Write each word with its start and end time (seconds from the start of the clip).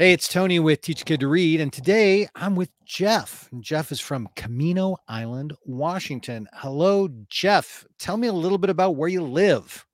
Hey, 0.00 0.12
it's 0.12 0.28
Tony 0.28 0.60
with 0.60 0.80
Teach 0.80 1.02
a 1.02 1.04
Kid 1.04 1.18
to 1.18 1.26
Read, 1.26 1.60
and 1.60 1.72
today 1.72 2.28
I'm 2.36 2.54
with 2.54 2.70
Jeff. 2.84 3.48
Jeff 3.58 3.90
is 3.90 3.98
from 3.98 4.28
Camano 4.36 4.96
Island, 5.08 5.54
Washington. 5.64 6.46
Hello, 6.52 7.08
Jeff. 7.28 7.84
Tell 7.98 8.16
me 8.16 8.28
a 8.28 8.32
little 8.32 8.58
bit 8.58 8.70
about 8.70 8.94
where 8.94 9.08
you 9.08 9.24
live. 9.24 9.84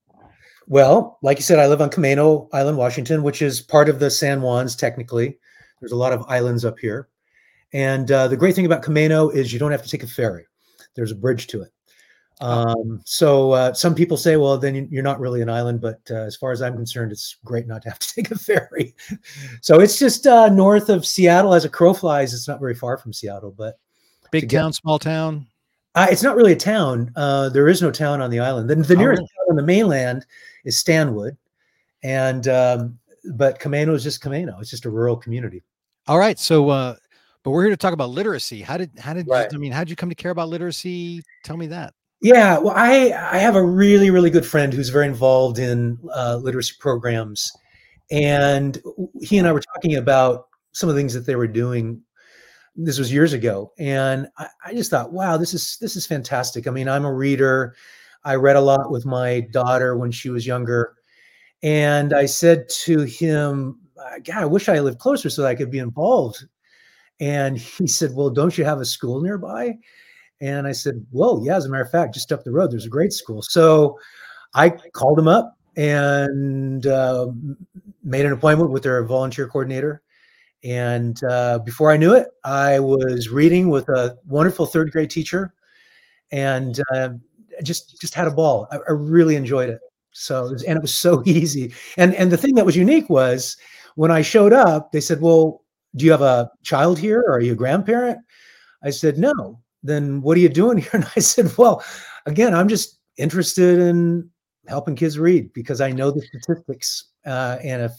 Well, 0.67 1.19
like 1.23 1.39
you 1.39 1.43
said, 1.43 1.59
I 1.59 1.69
live 1.69 1.81
on 1.81 1.89
Camano 1.89 2.51
Island, 2.53 2.77
Washington, 2.77 3.23
which 3.23 3.41
is 3.41 3.63
part 3.63 3.89
of 3.89 3.99
the 3.99 4.11
San 4.11 4.41
Juans, 4.41 4.77
technically. 4.77 5.39
There's 5.81 5.93
a 5.93 5.97
lot 5.97 6.13
of 6.13 6.23
islands 6.29 6.67
up 6.67 6.79
here. 6.79 7.09
And 7.73 8.11
uh, 8.13 8.29
the 8.29 8.37
great 8.37 8.55
thing 8.55 8.67
about 8.67 8.83
Camano 8.83 9.35
is 9.35 9.55
you 9.55 9.59
don't 9.59 9.73
have 9.73 9.85
to 9.85 9.89
take 9.89 10.03
a 10.03 10.07
ferry, 10.07 10.45
there's 10.97 11.13
a 11.13 11.17
bridge 11.17 11.47
to 11.47 11.63
it. 11.63 11.73
Um, 12.41 13.01
so 13.05 13.53
uh, 13.53 13.73
some 13.73 13.95
people 13.95 14.17
say, 14.17 14.37
well, 14.37 14.59
then 14.59 14.89
you're 14.91 15.03
not 15.03 15.21
really 15.21 15.41
an 15.41 15.49
island. 15.49 15.81
But 15.81 16.01
uh, 16.11 16.23
as 16.23 16.37
far 16.37 16.53
as 16.53 16.63
I'm 16.63 16.75
concerned, 16.75 17.13
it's 17.13 17.37
great 17.45 17.67
not 17.67 17.83
to 17.83 17.91
have 17.91 17.99
to 17.99 18.09
take 18.15 18.31
a 18.31 18.39
ferry. 18.39 18.95
so 19.61 19.81
it's 19.81 19.99
just 19.99 20.27
uh, 20.27 20.49
north 20.49 20.89
of 20.89 21.07
Seattle. 21.07 21.55
As 21.55 21.65
a 21.65 21.69
crow 21.69 21.95
flies, 21.95 22.35
it's 22.35 22.49
not 22.49 22.61
very 22.61 22.75
far 22.75 22.99
from 22.99 23.13
Seattle. 23.13 23.55
But 23.57 23.79
big 24.31 24.51
town, 24.51 24.71
get, 24.71 24.75
small 24.77 24.99
town. 24.99 25.47
Uh, 25.95 26.09
it's 26.11 26.23
not 26.23 26.37
really 26.37 26.53
a 26.53 26.57
town. 26.57 27.13
Uh, 27.15 27.49
there 27.49 27.69
is 27.69 27.81
no 27.81 27.91
town 27.91 28.21
on 28.21 28.31
the 28.31 28.41
island. 28.41 28.69
The, 28.69 28.75
the 28.75 28.95
oh, 28.95 28.99
nearest 28.99 29.23
oh, 29.23 29.25
really? 29.25 29.29
town 29.29 29.51
on 29.51 29.57
the 29.57 29.63
mainland 29.63 30.27
is 30.65 30.77
Stanwood, 30.77 31.37
and 32.03 32.49
um, 32.49 32.99
but 33.33 33.61
Camano 33.61 33.95
is 33.95 34.03
just 34.03 34.23
Camano. 34.23 34.61
It's 34.61 34.71
just 34.71 34.87
a 34.87 34.91
rural 34.91 35.17
community. 35.17 35.63
All 36.07 36.19
right. 36.19 36.39
So, 36.39 36.69
uh, 36.69 36.97
but 37.43 37.51
we're 37.51 37.63
here 37.63 37.71
to 37.71 37.77
talk 37.77 37.93
about 37.93 38.11
literacy. 38.11 38.61
How 38.61 38.77
did 38.77 38.91
how 38.99 39.15
did 39.15 39.29
right. 39.29 39.51
you, 39.51 39.57
I 39.57 39.61
mean 39.61 39.73
how 39.73 39.81
did 39.81 39.91
you 39.91 39.97
come 39.97 40.09
to 40.09 40.15
care 40.15 40.33
about 40.33 40.49
literacy? 40.49 41.23
Tell 41.45 41.57
me 41.57 41.69
that. 41.69 41.95
Yeah, 42.25 42.59
well, 42.59 42.75
I 42.77 43.13
I 43.13 43.39
have 43.39 43.55
a 43.57 43.63
really 43.63 44.11
really 44.11 44.31
good 44.31 44.47
friend 44.47 44.73
who's 44.73 44.89
very 44.89 45.07
involved 45.07 45.59
in 45.59 45.99
uh, 46.15 46.39
literacy 46.43 46.75
programs, 46.81 47.53
and 48.11 48.81
he 49.23 49.39
and 49.39 49.49
I 49.49 49.53
were 49.53 49.61
talking 49.75 49.97
about 49.97 50.49
some 50.73 50.89
of 50.91 50.95
the 50.97 51.01
things 51.01 51.15
that 51.15 51.27
they 51.27 51.37
were 51.37 51.49
doing. 51.49 52.03
This 52.77 52.99
was 52.99 53.13
years 53.13 53.33
ago, 53.35 53.73
and 53.79 54.29
I, 54.39 54.49
I 54.67 54.75
just 54.75 54.91
thought, 54.91 55.13
wow, 55.13 55.37
this 55.39 55.55
is 55.55 55.79
this 55.81 55.97
is 55.97 56.07
fantastic. 56.07 56.69
I 56.69 56.73
mean, 56.73 56.89
I'm 56.89 57.07
a 57.07 57.15
reader. 57.15 57.77
I 58.25 58.37
read 58.37 58.57
a 58.57 58.63
lot 58.63 58.91
with 58.93 59.07
my 59.07 59.41
daughter 59.53 59.97
when 59.99 60.13
she 60.13 60.31
was 60.31 60.47
younger, 60.47 60.95
and 61.63 62.15
I 62.15 62.27
said 62.27 62.69
to 62.85 63.03
him, 63.03 63.81
"God, 64.25 64.37
I 64.43 64.47
wish 64.47 64.69
I 64.69 64.81
lived 64.81 64.99
closer 65.01 65.31
so 65.31 65.43
that 65.43 65.49
I 65.49 65.57
could 65.57 65.71
be 65.73 65.79
involved." 65.81 66.45
And 67.21 67.59
he 67.59 67.87
said, 67.89 68.15
"Well, 68.15 68.31
don't 68.31 68.59
you 68.59 68.65
have 68.65 68.81
a 68.81 68.87
school 68.87 69.23
nearby?" 69.23 69.79
And 70.45 70.67
I 70.67 70.73
said, 70.73 71.05
Well, 71.11 71.41
yeah, 71.43 71.57
as 71.57 71.65
a 71.65 71.71
matter 71.71 71.83
of 71.85 71.91
fact, 71.91 72.13
just 72.13 72.31
up 72.31 72.45
the 72.45 72.53
road, 72.53 72.71
there's 72.71 72.85
a 72.85 72.91
great 72.91 73.15
school. 73.15 73.41
So 73.41 73.99
I 74.53 74.69
called 74.69 75.19
him 75.19 75.27
up 75.27 75.57
and 75.75 76.87
uh, 76.87 77.29
made 78.03 78.27
an 78.27 78.33
appointment 78.33 78.71
with 78.71 78.83
their 78.83 79.03
volunteer 79.05 79.49
coordinator. 79.49 80.03
And 80.63 81.19
uh, 81.25 81.61
before 81.61 81.91
I 81.91 81.97
knew 81.97 82.13
it, 82.13 82.29
I 82.45 82.79
was 82.79 83.31
reading 83.31 83.71
with 83.71 83.89
a 83.89 84.19
wonderful 84.27 84.67
third 84.67 84.93
grade 84.93 85.11
teacher, 85.11 85.55
and 86.31 86.79
uh, 86.95 87.11
just 87.63 87.99
just 88.01 88.15
had 88.15 88.27
a 88.27 88.31
ball. 88.31 88.69
I, 88.71 88.77
I 88.77 88.93
really 88.93 89.37
enjoyed 89.37 89.71
it. 89.71 89.81
So 90.13 90.47
it 90.47 90.53
was, 90.53 90.63
and 90.65 90.77
it 90.77 90.83
was 90.83 90.95
so 90.95 91.23
easy. 91.27 91.73
And 91.97 92.15
and 92.17 92.31
the 92.31 92.37
thing 92.37 92.55
that 92.57 92.67
was 92.67 92.77
unique 92.77 93.09
was 93.09 93.57
when 93.95 94.11
I 94.11 94.21
showed 94.21 94.53
up, 94.53 94.93
they 94.93 95.01
said, 95.01 95.23
"Well, 95.23 95.63
do 95.97 96.05
you 96.05 96.11
have 96.13 96.23
a 96.23 96.51
child 96.65 96.99
here, 96.99 97.21
or 97.21 97.35
are 97.35 97.41
you 97.41 97.53
a 97.53 97.57
grandparent?" 97.57 98.19
I 98.83 98.91
said, 98.91 99.17
"No." 99.19 99.64
Then 99.85 100.23
what 100.23 100.37
are 100.37 100.41
you 100.41 100.49
doing 100.49 100.79
here? 100.79 100.91
And 100.95 101.07
I 101.15 101.21
said, 101.21 101.57
well, 101.57 101.85
again, 102.27 102.55
I'm 102.55 102.69
just 102.69 102.99
interested 103.17 103.79
in 103.79 104.29
helping 104.67 104.97
kids 104.97 105.19
read 105.19 105.53
because 105.53 105.81
I 105.81 105.93
know 105.93 106.11
the 106.11 106.23
statistics. 106.23 107.11
Uh, 107.25 107.59
and 107.63 107.83
if 107.83 107.93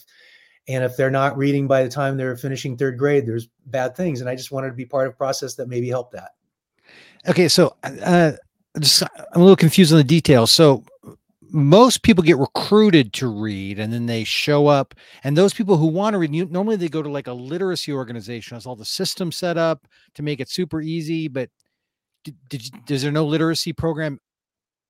and 0.67 0.83
if 0.83 0.97
they're 0.97 1.11
not 1.11 1.37
reading 1.37 1.67
by 1.67 1.83
the 1.83 1.89
time 1.89 2.17
they're 2.17 2.35
finishing 2.35 2.75
third 2.75 2.97
grade, 2.97 3.27
there's 3.27 3.47
bad 3.67 3.95
things. 3.95 4.19
And 4.19 4.29
I 4.29 4.35
just 4.35 4.51
wanted 4.51 4.69
to 4.69 4.73
be 4.73 4.85
part 4.85 5.07
of 5.07 5.13
a 5.13 5.15
process 5.15 5.53
that 5.55 5.69
maybe 5.69 5.87
helped 5.87 6.13
that. 6.13 6.31
Okay, 7.27 7.47
so 7.47 7.75
uh, 7.83 8.31
just 8.79 9.03
I'm 9.03 9.09
a 9.35 9.39
little 9.39 9.55
confused 9.55 9.91
on 9.91 9.97
the 9.97 10.03
details. 10.03 10.51
So 10.51 10.83
most 11.51 12.01
people 12.03 12.23
get 12.23 12.37
recruited 12.37 13.13
to 13.13 13.27
read 13.27 13.79
and 13.79 13.93
then 13.93 14.07
they 14.07 14.23
show 14.23 14.67
up 14.67 14.93
and 15.23 15.37
those 15.37 15.53
people 15.53 15.77
who 15.77 15.85
want 15.85 16.13
to 16.13 16.17
read 16.17 16.31
normally 16.51 16.75
they 16.75 16.89
go 16.89 17.01
to 17.01 17.09
like 17.09 17.27
a 17.27 17.33
literacy 17.33 17.93
organization 17.93 18.55
has 18.55 18.65
all 18.65 18.75
the 18.75 18.83
systems 18.83 19.37
set 19.37 19.57
up 19.57 19.87
to 20.13 20.21
make 20.21 20.41
it 20.41 20.49
super 20.49 20.81
easy 20.81 21.29
but 21.29 21.49
did, 22.25 22.35
did 22.49 22.65
you, 22.65 22.71
is 22.89 23.01
there 23.01 23.11
no 23.11 23.25
literacy 23.25 23.71
program 23.71 24.19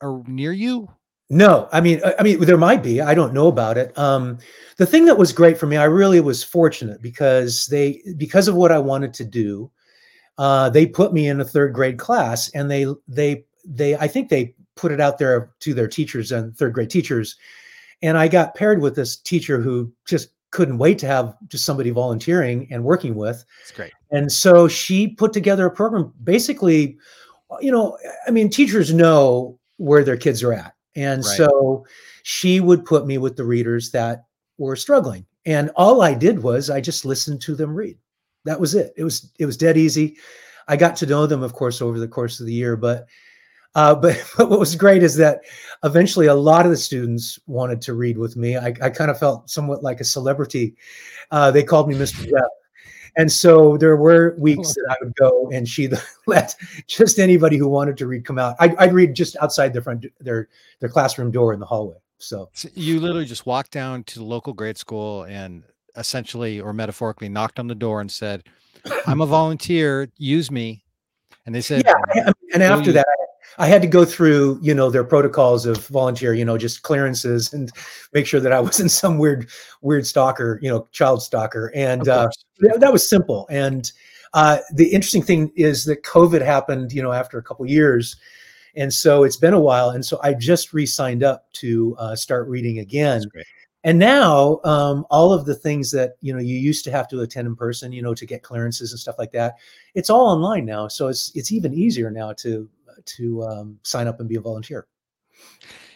or 0.02 0.24
near 0.26 0.52
you? 0.52 0.90
No, 1.30 1.68
I 1.72 1.82
mean, 1.82 2.02
I 2.20 2.24
mean, 2.24 2.40
there 2.42 2.58
might 2.58 2.84
be. 2.84 3.02
I 3.02 3.16
don't 3.16 3.34
know 3.34 3.48
about 3.48 3.78
it. 3.78 3.98
Um, 3.98 4.38
the 4.78 4.86
thing 4.86 5.06
that 5.06 5.18
was 5.18 5.34
great 5.34 5.58
for 5.58 5.66
me, 5.66 5.76
I 5.76 5.86
really 5.86 6.22
was 6.22 6.44
fortunate 6.44 7.02
because 7.02 7.66
they, 7.66 8.02
because 8.18 8.48
of 8.48 8.56
what 8.56 8.72
I 8.72 8.78
wanted 8.78 9.14
to 9.16 9.26
do, 9.26 9.72
uh, 10.38 10.70
they 10.70 10.86
put 10.86 11.14
me 11.14 11.28
in 11.28 11.42
a 11.42 11.46
third 11.46 11.74
grade 11.74 11.98
class, 11.98 12.50
and 12.50 12.70
they, 12.70 12.86
they, 13.08 13.44
they, 13.66 13.96
I 13.96 14.08
think 14.08 14.30
they 14.30 14.54
put 14.76 14.92
it 14.92 15.02
out 15.02 15.18
there 15.18 15.52
to 15.62 15.74
their 15.74 15.88
teachers 15.88 16.32
and 16.32 16.56
third 16.56 16.74
grade 16.74 16.92
teachers, 16.92 17.36
and 18.04 18.18
I 18.18 18.28
got 18.28 18.54
paired 18.54 18.82
with 18.82 18.96
this 18.96 19.18
teacher 19.18 19.60
who 19.60 19.92
just 20.06 20.30
couldn't 20.52 20.78
wait 20.78 21.00
to 21.00 21.08
have 21.08 21.36
just 21.48 21.66
somebody 21.66 21.90
volunteering 21.90 22.68
and 22.72 22.84
working 22.84 23.16
with. 23.16 23.44
It's 23.64 23.72
great. 23.72 23.92
And 24.12 24.32
so 24.32 24.68
she 24.68 25.08
put 25.08 25.34
together 25.34 25.66
a 25.66 25.72
program 25.72 26.14
basically 26.24 26.98
you 27.60 27.72
know, 27.72 27.98
I 28.28 28.32
mean, 28.32 28.50
teachers 28.50 28.94
know 28.94 29.60
where 29.78 30.04
their 30.04 30.18
kids 30.18 30.44
are 30.44 30.54
at. 30.54 30.74
And 30.96 31.24
right. 31.24 31.38
so 31.38 31.86
she 32.24 32.60
would 32.60 32.86
put 32.86 33.06
me 33.06 33.18
with 33.18 33.36
the 33.36 33.46
readers 33.46 33.92
that 33.92 34.26
were 34.58 34.76
struggling. 34.76 35.26
And 35.46 35.70
all 35.76 36.02
I 36.02 36.14
did 36.14 36.42
was 36.42 36.70
I 36.70 36.82
just 36.82 37.06
listened 37.06 37.42
to 37.42 37.56
them 37.56 37.76
read. 37.76 37.98
That 38.46 38.60
was 38.60 38.76
it. 38.76 38.94
It 38.96 39.04
was 39.04 39.32
it 39.40 39.46
was 39.46 39.58
dead 39.58 39.78
easy. 39.78 40.18
I 40.68 40.78
got 40.78 40.96
to 40.98 41.06
know 41.06 41.28
them, 41.28 41.44
of 41.44 41.54
course, 41.54 41.82
over 41.82 42.00
the 42.00 42.08
course 42.08 42.40
of 42.40 42.46
the 42.46 42.54
year. 42.54 42.76
But 42.76 43.06
uh, 43.76 43.94
but, 44.02 44.24
but 44.38 44.50
what 44.50 44.60
was 44.60 44.76
great 44.76 45.04
is 45.04 45.16
that 45.18 45.42
eventually 45.84 46.28
a 46.28 46.34
lot 46.34 46.66
of 46.66 46.72
the 46.72 46.78
students 46.78 47.38
wanted 47.48 47.82
to 47.82 47.94
read 47.94 48.18
with 48.18 48.36
me. 48.36 48.58
I, 48.58 48.74
I 48.82 48.90
kind 48.90 49.12
of 49.12 49.20
felt 49.20 49.50
somewhat 49.50 49.84
like 49.84 50.00
a 50.00 50.06
celebrity. 50.06 50.76
Uh, 51.32 51.52
they 51.52 51.64
called 51.64 51.90
me 51.90 51.96
Mr. 51.96 52.24
Jeff 52.24 52.50
and 53.18 53.32
so 53.32 53.78
there 53.78 53.96
were 53.96 54.36
weeks 54.38 54.74
that 54.74 54.86
I 54.90 55.04
would 55.04 55.16
go 55.16 55.50
and 55.52 55.68
she 55.68 55.90
let 56.28 56.56
just 56.88 57.20
anybody 57.20 57.58
who 57.58 57.68
wanted 57.68 57.98
to 57.98 58.08
read 58.08 58.26
come 58.26 58.40
out. 58.40 58.56
I'd, 58.60 58.76
I'd 58.78 58.94
read 58.94 59.14
just 59.16 59.36
outside 59.42 59.74
their 59.74 59.82
front 59.82 60.06
their 60.20 60.50
their 60.80 60.90
classroom 60.90 61.32
door 61.32 61.54
in 61.54 61.60
the 61.60 61.66
hallway. 61.66 61.98
So. 62.18 62.50
so 62.54 62.70
you 62.76 63.00
literally 63.00 63.26
just 63.26 63.46
walked 63.46 63.72
down 63.72 64.04
to 64.06 64.20
the 64.20 64.26
local 64.26 64.54
grade 64.54 64.78
school 64.78 65.24
and 65.24 65.64
essentially 65.98 66.62
or 66.62 66.74
metaphorically 66.74 67.30
knocked 67.30 67.60
on 67.60 67.68
the 67.68 67.76
door 67.76 68.02
and 68.02 68.12
said, 68.12 68.44
"I'm 69.06 69.22
a 69.22 69.26
volunteer. 69.26 70.10
Use 70.18 70.50
me." 70.50 70.84
And 71.46 71.54
they 71.54 71.62
said, 71.62 71.84
"Yeah." 71.86 72.32
And 72.54 72.64
after 72.64 72.92
that, 72.94 73.06
I 73.58 73.68
had 73.68 73.82
to 73.82 73.88
go 73.88 74.06
through, 74.06 74.60
you 74.62 74.74
know, 74.74 74.90
their 74.90 75.04
protocols 75.04 75.66
of 75.66 75.88
volunteer, 75.88 76.34
you 76.34 76.44
know, 76.44 76.58
just 76.58 76.84
clearances 76.84 77.54
and 77.54 77.72
make 78.14 78.28
sure 78.28 78.40
that 78.40 78.52
I 78.52 78.60
wasn't 78.62 78.92
some 78.92 79.18
weird, 79.18 79.50
weird 79.82 80.06
stalker, 80.06 80.60
you 80.62 80.70
know, 80.70 80.88
child 80.92 81.22
stalker. 81.22 81.72
And 81.74 82.08
uh, 82.08 82.30
that 82.60 82.92
was 82.92 83.10
simple. 83.10 83.48
And 83.50 83.92
uh, 84.34 84.60
the 84.74 84.88
interesting 84.94 85.24
thing 85.24 85.52
is 85.56 85.86
that 85.86 86.04
COVID 86.04 86.42
happened, 86.42 86.94
you 86.94 87.02
know, 87.02 87.12
after 87.12 87.38
a 87.38 87.44
couple 87.44 87.66
years. 87.66 88.16
And 88.76 88.94
so 88.94 89.24
it's 89.24 89.38
been 89.38 89.54
a 89.54 89.60
while. 89.60 89.90
And 89.90 90.06
so 90.06 90.20
I 90.22 90.34
just 90.34 90.74
re-signed 90.74 91.24
up 91.24 91.52
to 91.54 91.96
uh, 91.98 92.16
start 92.16 92.48
reading 92.48 92.80
again. 92.80 93.24
And 93.84 94.00
now 94.00 94.60
um, 94.64 95.06
all 95.10 95.32
of 95.32 95.46
the 95.46 95.56
things 95.56 95.92
that, 95.92 96.16
you 96.22 96.34
know, 96.34 96.40
you 96.40 96.58
used 96.58 96.84
to 96.86 96.92
have 96.92 97.08
to 97.10 97.22
attend 97.22 97.48
in 97.48 97.56
person, 97.56 97.92
you 97.92 98.02
know, 98.02 98.14
to 98.14 98.26
get 98.26 98.44
clearances 98.44 98.92
and 98.92 99.00
stuff 99.00 99.16
like 99.18 99.32
that, 99.32 99.56
it's 99.94 100.10
all 100.10 100.28
online 100.28 100.66
now. 100.66 100.88
So 100.88 101.08
it's, 101.08 101.32
it's 101.36 101.52
even 101.52 101.74
easier 101.74 102.12
now 102.12 102.34
to 102.34 102.68
to 103.06 103.44
um, 103.44 103.80
sign 103.84 104.08
up 104.08 104.20
and 104.20 104.30
be 104.30 104.36
a 104.36 104.42
volunteer. 104.42 104.88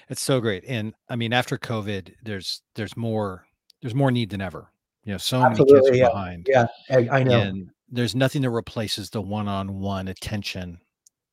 It's 0.09 0.21
so 0.21 0.39
great, 0.39 0.63
and 0.67 0.93
I 1.07 1.15
mean, 1.15 1.33
after 1.33 1.57
COVID, 1.57 2.13
there's 2.23 2.61
there's 2.75 2.97
more 2.97 3.45
there's 3.81 3.95
more 3.95 4.11
need 4.11 4.29
than 4.29 4.41
ever. 4.41 4.71
You 5.09 5.15
know, 5.15 5.17
so 5.17 5.41
Absolutely, 5.41 5.73
many 5.73 5.85
kids 5.87 5.97
yeah. 5.97 6.07
behind. 6.09 6.47
Yeah, 6.47 6.67
I, 6.91 7.19
I 7.19 7.23
know. 7.23 7.39
And 7.39 7.71
there's 7.89 8.13
nothing 8.13 8.43
that 8.43 8.51
replaces 8.51 9.09
the 9.09 9.23
one-on-one 9.23 10.07
attention, 10.07 10.77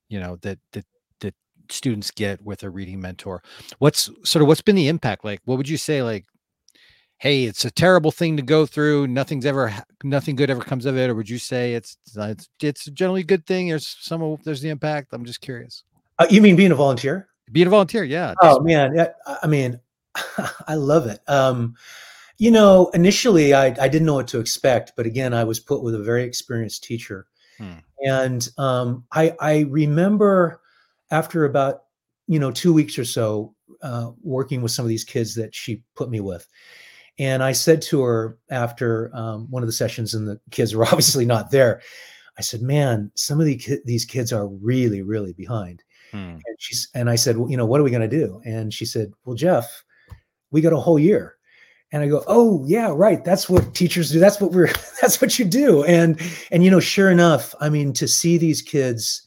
you 0.09 0.19
know, 0.19 0.37
that 0.37 0.59
that 0.73 0.87
that 1.21 1.35
students 1.69 2.11
get 2.11 2.41
with 2.43 2.63
a 2.63 2.71
reading 2.71 3.03
mentor. 3.03 3.43
What's 3.79 4.09
sort 4.25 4.41
of 4.41 4.49
what's 4.49 4.63
been 4.63 4.77
the 4.77 4.89
impact? 4.89 5.27
Like, 5.27 5.41
what 5.45 5.59
would 5.59 5.69
you 5.69 5.77
say? 5.77 6.03
Like, 6.03 6.25
hey, 7.19 7.45
it's 7.45 7.67
a 7.67 7.71
terrible 7.71 8.11
thing 8.11 8.39
to 8.39 8.43
go 8.43 8.65
through. 8.65 9.09
Nothing's 9.09 9.45
ever, 9.45 9.71
nothing 10.03 10.37
good 10.37 10.49
ever 10.49 10.63
comes 10.63 10.87
of 10.87 10.97
it. 10.97 11.11
Or 11.11 11.15
would 11.15 11.29
you 11.29 11.37
say 11.37 11.75
it's 11.75 11.99
it's 12.17 12.49
it's 12.63 12.87
generally 12.87 13.21
a 13.21 13.25
good 13.25 13.45
thing? 13.45 13.69
There's 13.69 13.95
some 14.01 14.39
there's 14.43 14.63
the 14.63 14.71
impact. 14.71 15.13
I'm 15.13 15.27
just 15.27 15.43
curious. 15.43 15.85
Uh, 16.19 16.27
you 16.31 16.41
mean 16.41 16.57
being 16.57 16.73
a 16.73 16.77
volunteer? 16.77 17.29
Being 17.53 17.67
a 17.67 17.71
volunteer, 17.71 18.05
yeah. 18.05 18.33
Oh 18.41 18.59
man, 18.61 18.95
yeah, 18.97 19.09
I 19.43 19.47
mean, 19.47 19.79
I 20.67 20.77
love 20.77 21.09
it. 21.09 21.21
Um, 21.29 21.77
you 22.39 22.51
know, 22.51 22.91
initially 22.95 23.55
I 23.55 23.67
I 23.67 23.89
didn't 23.89 24.07
know 24.07 24.15
what 24.15 24.29
to 24.29 24.41
expect, 24.41 24.93
but 24.97 25.07
again, 25.07 25.33
I 25.35 25.45
was 25.45 25.61
put 25.61 25.83
with 25.83 25.95
a 25.95 26.03
very 26.03 26.25
experienced 26.25 26.85
teacher, 26.85 27.27
hmm. 27.59 27.79
and 28.05 28.49
um, 28.59 29.05
I 29.13 29.35
I 29.41 29.61
remember 29.71 30.61
after 31.11 31.45
about 31.45 31.85
you 32.27 32.39
know 32.39 32.51
two 32.51 32.73
weeks 32.73 32.99
or 32.99 33.05
so 33.05 33.55
uh, 33.83 34.11
working 34.23 34.63
with 34.63 34.73
some 34.73 34.85
of 34.85 34.89
these 34.89 35.05
kids 35.05 35.35
that 35.35 35.55
she 35.55 35.83
put 35.95 36.11
me 36.11 36.21
with 36.21 36.47
And 37.19 37.43
I 37.43 37.53
said 37.53 37.83
to 37.83 38.03
her 38.03 38.39
after 38.51 39.11
um, 39.15 39.51
one 39.51 39.63
of 39.63 39.67
the 39.69 39.73
sessions, 39.73 40.15
and 40.15 40.29
the 40.29 40.41
kids 40.51 40.75
were 40.75 40.85
obviously 40.93 41.25
not 41.25 41.51
there. 41.51 41.81
I 42.39 42.43
said, 42.43 42.61
"Man, 42.63 43.11
some 43.15 43.41
of 43.41 43.47
the 43.47 43.57
ki- 43.57 43.81
these 43.85 44.05
kids 44.05 44.33
are 44.33 44.47
really, 44.49 45.03
really 45.03 45.33
behind." 45.33 45.83
Hmm. 46.11 46.39
And 46.47 46.57
she's 46.59 46.89
and 46.95 47.09
I 47.09 47.17
said, 47.17 47.39
"Well, 47.39 47.51
you 47.51 47.57
know, 47.57 47.67
what 47.67 47.81
are 47.81 47.85
we 47.85 47.91
going 47.91 48.09
to 48.09 48.19
do?" 48.25 48.43
And 48.45 48.73
she 48.75 48.85
said, 48.85 49.13
"Well, 49.25 49.37
Jeff, 49.37 49.85
we 50.51 50.61
got 50.61 50.75
a 50.75 50.81
whole 50.81 50.99
year." 50.99 51.36
And 51.93 52.03
I 52.03 52.09
go, 52.09 52.25
"Oh, 52.27 52.65
yeah, 52.67 52.93
right. 52.95 53.25
That's 53.25 53.49
what 53.49 53.75
teachers 53.75 54.11
do. 54.11 54.19
That's 54.19 54.41
what 54.41 54.53
we're. 54.53 54.73
That's 55.01 55.21
what 55.21 55.39
you 55.39 55.45
do." 55.45 55.85
And 55.85 56.21
and 56.51 56.65
you 56.65 56.71
know, 56.71 56.81
sure 56.81 57.11
enough, 57.11 57.55
I 57.61 57.69
mean, 57.69 57.93
to 57.95 58.09
see 58.09 58.39
these 58.39 58.61
kids 58.61 59.23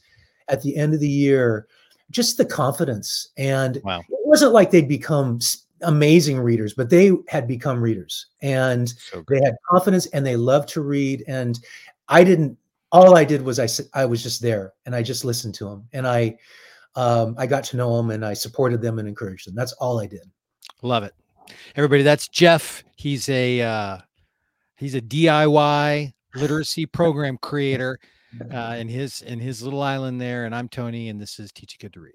at 0.48 0.62
the 0.62 0.76
end 0.76 0.92
of 0.94 1.00
the 1.00 1.08
year, 1.08 1.66
just 2.10 2.36
the 2.36 2.44
confidence, 2.44 3.28
and 3.36 3.80
Wow. 3.84 4.00
it 4.00 4.26
wasn't 4.26 4.52
like 4.52 4.70
they'd 4.70 4.88
become 4.88 5.38
amazing 5.82 6.38
readers, 6.38 6.74
but 6.74 6.90
they 6.90 7.12
had 7.28 7.48
become 7.48 7.80
readers, 7.80 8.26
and 8.42 8.90
So 9.10 9.24
they 9.28 9.40
had 9.42 9.54
confidence, 9.70 10.06
and 10.06 10.26
they 10.26 10.36
loved 10.36 10.68
to 10.70 10.82
read. 10.82 11.24
And 11.26 11.58
I 12.08 12.24
didn't. 12.24 12.58
All 12.92 13.16
I 13.16 13.24
did 13.24 13.40
was 13.42 13.58
i 13.58 13.68
i 13.94 14.04
was 14.04 14.22
just 14.22 14.42
there, 14.42 14.74
and 14.84 14.94
I 14.94 15.02
just 15.02 15.24
listened 15.24 15.54
to 15.56 15.64
them, 15.64 15.88
and 15.92 16.06
I 16.06 16.36
um, 16.96 17.34
I 17.38 17.46
got 17.46 17.64
to 17.64 17.76
know 17.76 17.96
them, 17.96 18.10
and 18.10 18.24
I 18.24 18.34
supported 18.34 18.82
them 18.82 18.98
and 18.98 19.08
encouraged 19.08 19.46
them. 19.46 19.54
That's 19.54 19.72
all 19.74 20.00
I 20.00 20.06
did. 20.06 20.28
Love 20.82 21.04
it. 21.04 21.14
Everybody, 21.76 22.02
that's 22.02 22.28
Jeff. 22.28 22.82
He's 22.96 23.28
a 23.28 23.60
uh 23.62 23.98
he's 24.76 24.94
a 24.94 25.00
DIY 25.00 26.12
literacy 26.34 26.86
program 26.92 27.38
creator 27.40 27.98
uh 28.52 28.76
in 28.78 28.88
his 28.88 29.22
in 29.22 29.40
his 29.40 29.62
little 29.62 29.82
island 29.82 30.20
there. 30.20 30.44
And 30.44 30.54
I'm 30.54 30.68
Tony, 30.68 31.08
and 31.08 31.20
this 31.20 31.38
is 31.38 31.52
Teach 31.52 31.74
a 31.74 31.78
Kid 31.78 31.92
to 31.94 32.00
Read. 32.00 32.14